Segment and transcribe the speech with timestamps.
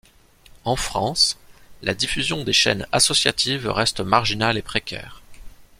[0.65, 1.37] En France,
[1.83, 5.21] la diffusion des chaînes associatives reste marginale et précaire.